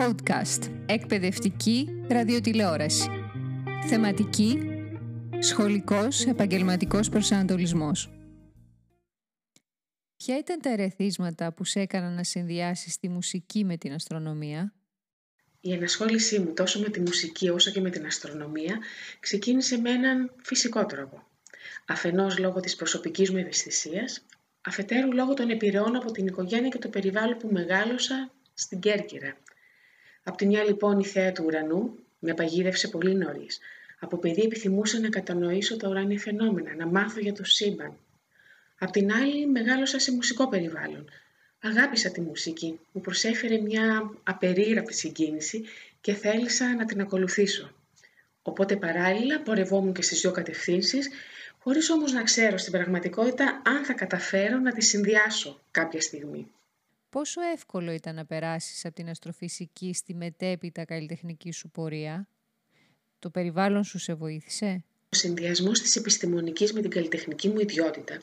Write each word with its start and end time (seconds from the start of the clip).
Podcast. 0.00 0.70
Εκπαιδευτική 0.86 2.04
ραδιοτηλεόραση. 2.08 3.08
Θεματική. 3.88 4.58
Σχολικός 5.38 6.26
επαγγελματικός 6.26 7.08
προσανατολισμός. 7.08 8.10
Ποια 10.16 10.38
ήταν 10.38 10.60
τα 10.60 10.70
ερεθίσματα 10.70 11.52
που 11.52 11.64
σε 11.64 11.80
έκαναν 11.80 12.14
να 12.14 12.24
συνδυάσεις 12.24 12.98
τη 12.98 13.08
μουσική 13.08 13.64
με 13.64 13.76
την 13.76 13.92
αστρονομία; 13.92 14.74
Η 15.60 15.72
ενασχόλησή 15.72 16.38
μου 16.38 16.52
τόσο 16.52 16.80
με 16.80 16.88
τη 16.88 17.00
μουσική 17.00 17.48
όσο 17.48 17.70
και 17.70 17.80
με 17.80 17.90
την 17.90 18.06
αστρονομία 18.06 18.78
ξεκίνησε 19.20 19.78
με 19.78 19.90
έναν 19.90 20.32
φυσικό 20.42 20.86
τρόπο. 20.86 21.26
Αφενός 21.86 22.38
λόγω 22.38 22.60
της 22.60 22.76
προσωπικής 22.76 23.30
μου 23.30 23.36
ευαισθησίας, 23.36 24.26
αφετέρου 24.60 25.12
λόγω 25.12 25.34
των 25.34 25.50
επιρρεών 25.50 25.96
από 25.96 26.12
την 26.12 26.26
οικογένεια 26.26 26.68
και 26.68 26.78
το 26.78 26.88
περιβάλλον 26.88 27.38
που 27.38 27.48
μεγάλωσα 27.52 28.30
στην 28.54 28.80
Κέρκυρα. 28.80 29.36
Απ' 30.22 30.36
τη 30.36 30.46
μια 30.46 30.64
λοιπόν 30.64 30.98
η 30.98 31.04
θέα 31.04 31.32
του 31.32 31.44
ουρανού 31.46 31.98
με 32.18 32.34
παγίδευσε 32.34 32.88
πολύ 32.88 33.14
νωρίς. 33.14 33.58
Από 33.98 34.16
παιδί 34.16 34.42
επιθυμούσα 34.42 35.00
να 35.00 35.08
κατανοήσω 35.08 35.76
τα 35.76 35.88
ουράνια 35.88 36.18
φαινόμενα, 36.18 36.74
να 36.74 36.86
μάθω 36.86 37.20
για 37.20 37.32
το 37.32 37.44
σύμπαν. 37.44 37.96
Απ' 38.78 38.90
την 38.90 39.12
άλλη 39.12 39.46
μεγάλωσα 39.46 39.98
σε 39.98 40.12
μουσικό 40.12 40.48
περιβάλλον. 40.48 41.10
Αγάπησα 41.62 42.10
τη 42.10 42.20
μουσική, 42.20 42.78
μου 42.92 43.00
προσέφερε 43.00 43.58
μια 43.58 44.10
απερίγραπτη 44.22 44.94
συγκίνηση 44.94 45.64
και 46.00 46.12
θέλησα 46.12 46.74
να 46.74 46.84
την 46.84 47.00
ακολουθήσω. 47.00 47.70
Οπότε 48.42 48.76
παράλληλα 48.76 49.40
πορευόμουν 49.40 49.92
και 49.92 50.02
στις 50.02 50.20
δύο 50.20 50.30
κατευθύνσεις, 50.30 51.08
χωρίς 51.58 51.90
όμως 51.90 52.12
να 52.12 52.22
ξέρω 52.22 52.58
στην 52.58 52.72
πραγματικότητα 52.72 53.62
αν 53.64 53.84
θα 53.84 53.92
καταφέρω 53.92 54.58
να 54.58 54.72
τη 54.72 54.82
συνδυάσω 54.84 55.60
κάποια 55.70 56.00
στιγμή. 56.00 56.46
Πόσο 57.10 57.40
εύκολο 57.40 57.92
ήταν 57.92 58.14
να 58.14 58.24
περάσεις 58.24 58.84
από 58.84 58.94
την 58.94 59.08
αστροφυσική 59.08 59.92
στη 59.94 60.14
μετέπειτα 60.14 60.84
καλλιτεχνική 60.84 61.52
σου 61.52 61.70
πορεία; 61.70 62.28
Το 63.18 63.30
περιβάλλον 63.30 63.84
σου 63.84 63.98
σε 63.98 64.14
βοήθησε; 64.14 64.84
Ο 65.12 65.16
συνδυασμός 65.16 65.80
της 65.80 65.96
επιστημονικής 65.96 66.72
με 66.72 66.80
την 66.80 66.90
καλλιτεχνική 66.90 67.48
μου 67.48 67.58
ιδιότητα 67.60 68.20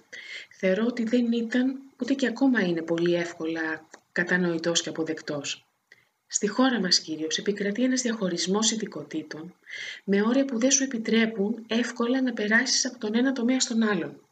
θεωρώ 0.50 0.86
ότι 0.86 1.04
δεν 1.04 1.32
ήταν 1.32 1.82
ούτε 2.02 2.14
και 2.14 2.28
ακόμα 2.28 2.62
είναι 2.62 2.82
πολύ 2.82 3.16
εύκολα 3.16 3.88
κατανοητός 4.12 4.82
και 4.82 4.90
αποδεκτός. 4.90 5.68
Στη 6.28 6.48
χώρα 6.48 6.80
μας 6.80 7.00
κυρίως 7.00 7.38
επικρατεί 7.38 7.84
ένας 7.84 8.02
διαχωρισμός 8.02 8.72
ειδικοτήτων 8.72 9.56
με 10.04 10.22
όρια 10.22 10.46
που 10.46 10.60
δεν 10.60 10.72
σου 10.72 10.84
επιτρέπουν 10.84 11.66
εύκολα 11.68 12.22
να 12.22 12.34
περάσεις 12.34 12.86
από 12.86 12.98
τον 12.98 13.16
ένα 13.16 13.32
τομέα 13.32 13.60
στον 13.60 13.84
άλλον. 13.84 14.27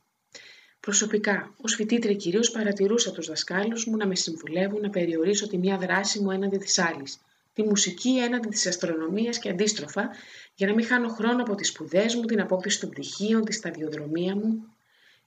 Προσωπικά, 0.86 1.54
ως 1.62 1.76
φοιτήτρια 1.76 2.16
κυρίως 2.16 2.52
παρατηρούσα 2.52 3.12
τους 3.12 3.28
δασκάλους 3.28 3.86
μου 3.86 3.98
να 3.98 4.08
με 4.08 4.16
συμβουλεύουν 4.16 4.82
να 4.82 4.90
περιορίσω 4.90 5.48
τη 5.48 5.58
μία 5.58 5.78
δράση 5.78 6.20
μου 6.20 6.32
έναντι 6.32 6.58
της 6.58 6.80
άλλης, 6.80 7.18
τη 7.54 7.64
μουσική 7.64 8.18
έναντι 8.18 8.48
της 8.48 8.68
αστρονομίας 8.68 9.40
και 9.40 9.50
αντίστροφα, 9.50 10.10
για 10.56 10.68
να 10.68 10.74
μην 10.74 10.86
χάνω 10.86 11.08
χρόνο 11.08 11.42
από 11.42 11.56
τις 11.56 11.68
σπουδές 11.68 12.16
μου, 12.16 12.22
την 12.22 12.42
απόκτηση 12.42 12.80
των 12.80 12.90
πτυχίων, 12.90 13.46
τη 13.46 13.54
σταδιοδρομία 13.54 14.36
μου. 14.36 14.64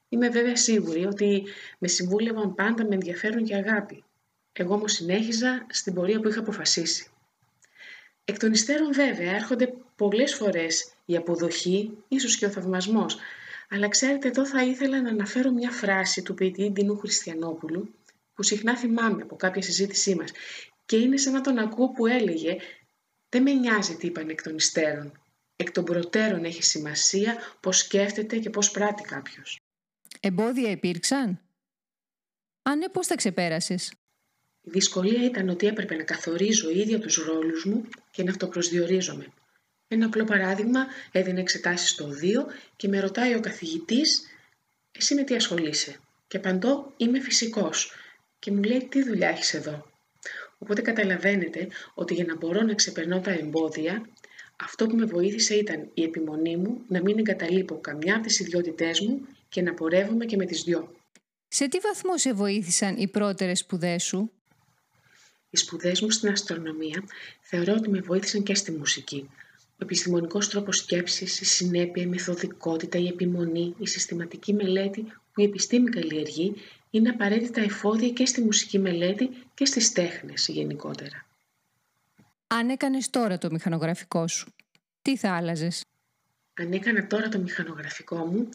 Είμαι 0.09 0.29
βέβαια 0.29 0.55
σίγουρη 0.55 1.05
ότι 1.05 1.43
με 1.77 1.87
συμβούλευαν 1.87 2.55
πάντα 2.55 2.83
με 2.83 2.93
ενδιαφέρον 2.93 3.43
και 3.43 3.55
αγάπη. 3.55 4.03
Εγώ 4.53 4.73
όμως 4.73 4.91
συνέχιζα 4.91 5.65
στην 5.69 5.93
πορεία 5.93 6.19
που 6.19 6.27
είχα 6.27 6.39
αποφασίσει. 6.39 7.09
Εκ 8.25 8.39
των 8.39 8.51
υστέρων 8.51 8.93
βέβαια 8.93 9.35
έρχονται 9.35 9.73
πολλές 9.95 10.33
φορές 10.33 10.91
η 11.05 11.15
αποδοχή, 11.15 11.91
ίσως 12.07 12.37
και 12.37 12.45
ο 12.45 12.49
θαυμασμός, 12.49 13.17
αλλά 13.69 13.87
ξέρετε, 13.87 14.27
εδώ 14.27 14.45
θα 14.45 14.63
ήθελα 14.63 15.01
να 15.01 15.09
αναφέρω 15.09 15.51
μια 15.51 15.71
φράση 15.71 16.21
του 16.21 16.33
ποιητή 16.33 16.69
Ντίνου 16.71 16.97
Χριστιανόπουλου, 16.97 17.93
που 18.33 18.43
συχνά 18.43 18.77
θυμάμαι 18.77 19.21
από 19.21 19.35
κάποια 19.35 19.61
συζήτησή 19.61 20.15
μας. 20.15 20.31
Και 20.85 20.97
είναι 20.97 21.17
σαν 21.17 21.33
να 21.33 21.41
τον 21.41 21.57
ακούω 21.57 21.89
που 21.89 22.07
έλεγε 22.07 22.57
«Δεν 23.29 23.41
με 23.41 23.53
νοιάζει 23.53 23.95
τι 23.95 24.07
είπαν 24.07 24.29
εκ 24.29 24.43
των 24.43 24.55
υστέρων. 24.55 25.21
Εκ 25.55 25.71
των 25.71 25.83
προτέρων 25.83 26.43
έχει 26.45 26.63
σημασία 26.63 27.37
πώς 27.59 27.77
σκέφτεται 27.77 28.37
και 28.37 28.49
πώς 28.49 28.71
πράττει 28.71 29.03
κάποιος». 29.03 29.59
Εμπόδια 30.19 30.71
υπήρξαν; 30.71 31.39
Αν 32.61 32.77
ναι, 32.77 32.89
πώς 32.89 33.07
τα 33.07 33.15
ξεπέρασες; 33.15 33.93
Η 34.61 34.69
δυσκολία 34.69 35.25
ήταν 35.25 35.49
ότι 35.49 35.67
έπρεπε 35.67 35.95
να 35.95 36.03
καθορίζω 36.03 36.69
ίδια 36.69 36.99
τους 36.99 37.15
ρόλους 37.15 37.65
μου 37.65 37.87
και 38.11 38.23
να 38.23 38.31
αυτοπροσδιορίζομαι. 38.31 39.33
Ένα 39.91 40.05
απλό 40.05 40.23
παράδειγμα, 40.23 40.85
έδινε 41.11 41.39
εξετάσεις 41.39 41.89
στο 41.89 42.09
2 42.09 42.45
και 42.75 42.87
με 42.87 42.99
ρωτάει 42.99 43.35
ο 43.35 43.39
καθηγητής 43.39 44.27
«Εσύ 44.91 45.15
με 45.15 45.23
τι 45.23 45.35
ασχολείσαι» 45.35 45.99
και 46.27 46.37
απαντώ 46.37 46.93
«Είμαι 46.97 47.19
φυσικός» 47.19 47.91
και 48.39 48.51
μου 48.51 48.63
λέει 48.63 48.87
«Τι 48.89 49.03
δουλειά 49.03 49.29
έχεις 49.29 49.53
εδώ». 49.53 49.85
Οπότε 50.57 50.81
καταλαβαίνετε 50.81 51.67
ότι 51.93 52.13
για 52.13 52.25
να 52.25 52.35
μπορώ 52.35 52.61
να 52.61 52.73
ξεπερνώ 52.73 53.19
τα 53.19 53.31
εμπόδια, 53.31 54.09
αυτό 54.55 54.85
που 54.87 54.95
με 54.95 55.05
βοήθησε 55.05 55.55
ήταν 55.55 55.89
η 55.93 56.03
επιμονή 56.03 56.57
μου 56.57 56.81
να 56.87 57.01
μην 57.01 57.17
εγκαταλείπω 57.17 57.79
καμιά 57.81 58.15
από 58.15 58.23
τις 58.23 58.39
ιδιότητές 58.39 58.99
μου 58.99 59.27
και 59.49 59.61
να 59.61 59.73
πορεύομαι 59.73 60.25
και 60.25 60.35
με 60.35 60.45
τις 60.45 60.63
δυο. 60.63 60.95
Σε 61.47 61.67
τι 61.67 61.79
βαθμό 61.79 62.17
σε 62.17 62.33
βοήθησαν 62.33 62.97
οι 62.97 63.07
πρώτερες 63.07 63.59
σπουδές 63.59 64.03
σου; 64.03 64.31
Οι 65.49 65.57
σπουδές 65.57 66.01
μου 66.01 66.09
στην 66.09 66.29
αστρονομία 66.29 67.03
θεωρώ 67.41 67.73
ότι 67.73 67.89
με 67.89 67.99
βοήθησαν 67.99 68.43
και 68.43 68.55
στη 68.55 68.71
μουσική. 68.71 69.29
Ο 69.81 69.85
επιστημονικός 69.85 70.49
τρόπος 70.49 70.77
σκέψης, 70.77 71.39
η 71.41 71.45
συνέπεια, 71.45 72.03
η 72.03 72.05
μεθοδικότητα, 72.05 72.97
η 72.97 73.07
επιμονή, 73.07 73.75
η 73.79 73.87
συστηματική 73.87 74.53
μελέτη 74.53 75.01
που 75.01 75.41
η 75.41 75.43
επιστήμη 75.43 75.89
καλλιεργεί 75.89 76.55
είναι 76.89 77.09
απαραίτητα 77.09 77.61
εφόδια 77.61 78.09
και 78.09 78.25
στη 78.25 78.41
μουσική 78.41 78.79
μελέτη 78.79 79.29
και 79.53 79.65
στις 79.65 79.91
τέχνες 79.91 80.47
γενικότερα. 80.47 81.25
Αν 82.47 82.69
έκανες 82.69 83.09
τώρα 83.09 83.37
το 83.37 83.51
μηχανογραφικό 83.51 84.27
σου, 84.27 84.53
τι 85.01 85.17
θα 85.17 85.35
άλλαζες; 85.35 85.81
Αν 86.53 86.71
έκανα 86.71 87.07
τώρα 87.07 87.29
το 87.29 87.39
μηχανογραφικό 87.39 88.15
μου, 88.15 88.49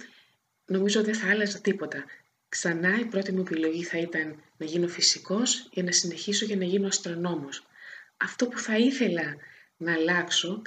νομίζω 0.66 1.02
δεν 1.04 1.14
θα 1.14 1.30
άλλαζα 1.30 1.60
τίποτα. 1.60 2.04
Ξανά 2.48 2.98
η 3.00 3.04
πρώτη 3.04 3.32
μου 3.32 3.40
επιλογή 3.40 3.82
θα 3.82 3.98
ήταν 3.98 4.42
να 4.56 4.66
γίνω 4.66 4.88
φυσικός 4.88 5.68
για 5.72 5.82
να 5.82 5.92
συνεχίσω 5.92 6.44
για 6.44 6.56
να 6.56 6.64
γίνω 6.64 6.86
αστρονόμος. 6.86 7.66
Αυτό 8.16 8.46
που 8.46 8.58
θα 8.58 8.76
ήθελα 8.78 9.36
να 9.76 9.92
αλλάξω 9.92 10.62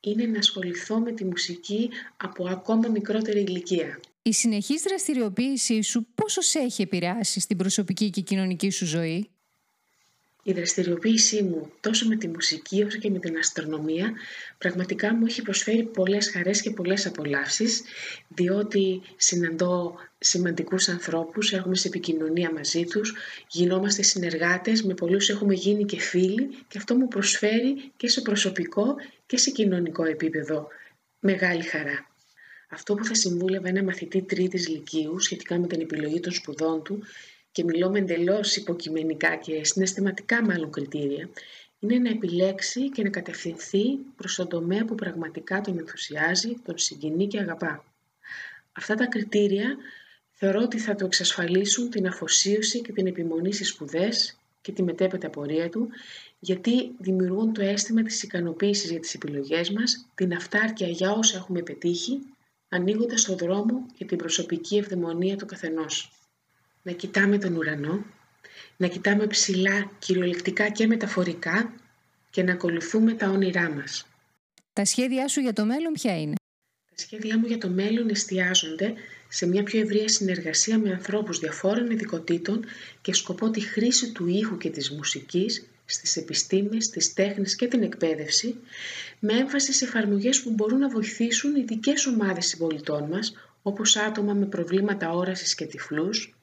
είναι 0.00 0.24
να 0.24 0.38
ασχοληθώ 0.38 0.98
με 0.98 1.12
τη 1.12 1.24
μουσική 1.24 1.90
από 2.16 2.48
ακόμα 2.48 2.88
μικρότερη 2.88 3.40
ηλικία. 3.40 4.00
Η 4.22 4.32
συνεχής 4.32 4.82
δραστηριοποίησή 4.82 5.82
σου 5.82 6.06
πόσο 6.14 6.40
σε 6.40 6.58
έχει 6.58 6.82
επηρεάσει 6.82 7.40
στην 7.40 7.56
προσωπική 7.56 8.10
και 8.10 8.20
κοινωνική 8.20 8.70
σου 8.70 8.86
ζωή; 8.86 9.30
Η 10.48 10.52
δραστηριοποίησή 10.52 11.42
μου 11.42 11.72
τόσο 11.80 12.08
με 12.08 12.16
τη 12.16 12.28
μουσική 12.28 12.82
όσο 12.82 12.98
και 12.98 13.10
με 13.10 13.18
την 13.18 13.36
αστρονομία 13.36 14.12
πραγματικά 14.58 15.14
μου 15.14 15.26
έχει 15.26 15.42
προσφέρει 15.42 15.82
πολλές 15.82 16.30
χαρές 16.30 16.62
και 16.62 16.70
πολλές 16.70 17.06
απολαύσεις 17.06 17.82
διότι 18.28 19.02
συναντώ 19.16 19.94
σημαντικούς 20.18 20.88
ανθρώπους, 20.88 21.52
έχουμε 21.52 21.76
σε 21.76 21.88
επικοινωνία 21.88 22.52
μαζί 22.52 22.84
τους, 22.84 23.14
γινόμαστε 23.50 24.02
συνεργάτες, 24.02 24.82
με 24.82 24.94
πολλούς 24.94 25.28
έχουμε 25.28 25.54
γίνει 25.54 25.84
και 25.84 26.00
φίλοι 26.00 26.48
και 26.68 26.78
αυτό 26.78 26.94
μου 26.94 27.08
προσφέρει 27.08 27.90
και 27.96 28.08
σε 28.08 28.20
προσωπικό 28.20 28.94
και 29.26 29.36
σε 29.36 29.50
κοινωνικό 29.50 30.04
επίπεδο 30.04 30.68
μεγάλη 31.20 31.62
χαρά. 31.62 32.08
Αυτό 32.68 32.94
που 32.94 33.04
θα 33.04 33.14
συμβούλευα 33.14 33.68
ένα 33.68 33.82
μαθητή 33.82 34.22
τρίτης 34.22 34.68
λυκείου 34.68 35.20
σχετικά 35.20 35.58
με 35.58 35.66
την 35.66 35.80
επιλογή 35.80 36.20
των 36.20 36.32
σπουδών 36.32 36.82
του 36.82 37.02
και 37.52 37.64
μιλώ 37.64 37.90
με 37.90 37.98
εντελώς 37.98 38.56
υποκειμενικά 38.56 39.36
και 39.36 39.64
συναισθηματικά 39.64 40.44
μάλλον 40.44 40.70
κριτήρια, 40.70 41.28
είναι 41.78 41.98
να 41.98 42.08
επιλέξει 42.08 42.90
και 42.90 43.02
να 43.02 43.10
κατευθυνθεί 43.10 43.96
προς 44.16 44.34
τον 44.34 44.48
τομέα 44.48 44.84
που 44.84 44.94
πραγματικά 44.94 45.60
τον 45.60 45.78
ενθουσιάζει, 45.78 46.54
τον 46.64 46.78
συγκινεί 46.78 47.26
και 47.26 47.38
αγαπά. 47.38 47.84
Αυτά 48.72 48.94
τα 48.94 49.06
κριτήρια 49.06 49.76
θεωρώ 50.32 50.60
ότι 50.62 50.78
θα 50.78 50.94
το 50.94 51.04
εξασφαλίσουν 51.04 51.90
την 51.90 52.06
αφοσίωση 52.06 52.80
και 52.80 52.92
την 52.92 53.06
επιμονή 53.06 53.52
στις 53.52 53.68
σπουδές 53.68 54.38
και 54.60 54.72
τη 54.72 54.82
μετέπειτα 54.82 55.30
πορεία 55.30 55.68
του, 55.68 55.88
γιατί 56.38 56.90
δημιουργούν 56.98 57.52
το 57.52 57.62
αίσθημα 57.62 58.02
της 58.02 58.22
ικανοποίησης 58.22 58.90
για 58.90 59.00
τις 59.00 59.14
επιλογές 59.14 59.70
μας, 59.70 60.08
την 60.14 60.32
αυτάρκεια 60.32 60.88
για 60.88 61.12
όσα 61.12 61.36
έχουμε 61.36 61.62
πετύχει, 61.62 62.18
ανοίγοντας 62.68 63.24
το 63.24 63.34
δρόμο 63.34 63.86
για 63.96 64.06
την 64.06 64.18
προσωπική 64.18 64.76
ευδαιμονία 64.76 65.36
του 65.36 65.46
καθενός 65.46 66.17
να 66.82 66.92
κοιτάμε 66.92 67.38
τον 67.38 67.56
ουρανό, 67.56 68.04
να 68.76 68.86
κοιτάμε 68.86 69.26
ψηλά 69.26 69.90
κυριολεκτικά 69.98 70.68
και 70.68 70.86
μεταφορικά 70.86 71.72
και 72.30 72.42
να 72.42 72.52
ακολουθούμε 72.52 73.12
τα 73.12 73.28
όνειρά 73.28 73.70
μας. 73.70 74.06
Τα 74.72 74.84
σχέδιά 74.84 75.28
σου 75.28 75.40
για 75.40 75.52
το 75.52 75.64
μέλλον 75.64 75.92
ποια 75.92 76.20
είναι; 76.20 76.34
Τα 76.90 76.94
σχέδιά 76.96 77.38
μου 77.38 77.46
για 77.46 77.58
το 77.58 77.68
μέλλον 77.68 78.08
εστιάζονται 78.08 78.94
σε 79.28 79.46
μια 79.46 79.62
πιο 79.62 79.80
ευρεία 79.80 80.08
συνεργασία 80.08 80.78
με 80.78 80.90
ανθρώπους 80.90 81.38
διαφόρων 81.38 81.90
ειδικοτήτων 81.90 82.64
και 83.00 83.14
σκοπό 83.14 83.50
τη 83.50 83.60
χρήση 83.60 84.12
του 84.12 84.26
ήχου 84.26 84.56
και 84.56 84.70
της 84.70 84.90
μουσικής 84.90 85.68
στις 85.84 86.16
επιστήμες, 86.16 86.84
στις 86.84 87.12
τέχνες 87.12 87.56
και 87.56 87.66
την 87.66 87.82
εκπαίδευση, 87.82 88.56
με 89.18 89.32
έμφαση 89.32 89.72
σε 89.72 89.84
εφαρμογές 89.84 90.42
που 90.42 90.50
μπορούν 90.50 90.78
να 90.78 90.88
βοηθήσουν 90.88 91.56
ειδικές 91.56 92.06
ομάδες 92.06 92.46
συμπολιτών 92.46 93.04
μας, 93.04 93.32
όπως 93.62 93.96
άτομα 93.96 94.34
με 94.34 94.46
προβλήματα 94.46 95.10
όρασης 95.10 95.54
και 95.54 95.66
τυφλούς, 95.66 96.37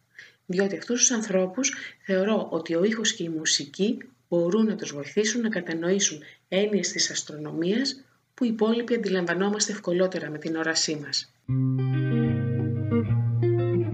διότι 0.45 0.77
αυτούς 0.77 1.00
τους 1.00 1.12
ανθρώπους 1.12 1.74
θεωρώ 2.06 2.47
ότι 2.51 2.75
ο 2.75 2.83
ήχος 2.83 3.13
και 3.13 3.24
η 3.24 3.30
μουσική 3.30 3.97
μπορούν 4.30 4.65
να 4.65 4.75
τους 4.75 4.94
βοηθήσουν 4.94 5.42
να 5.42 5.50
κατανοήσουν 5.50 6.19
έννοιες 6.47 6.92
της 6.92 7.12
αστρονομίας 7.12 8.03
που 8.33 8.44
οι 8.44 8.47
υπόλοιποι 8.51 8.95
αντιλαμβανόμαστε 8.95 9.71
ευκολότερα 9.71 10.30
με 10.30 10.38
την 10.38 10.56
όρασή 10.56 10.95
μας. 11.06 11.33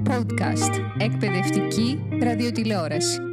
Podcast. 0.09 0.79
Εκπαιδευτική 0.97 1.99
ραδιοτηλεόραση. 2.21 3.30